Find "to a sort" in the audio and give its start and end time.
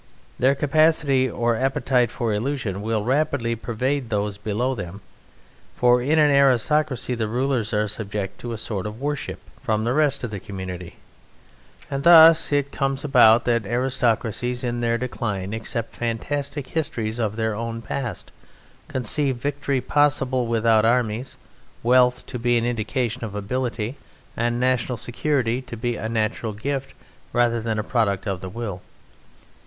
8.41-8.87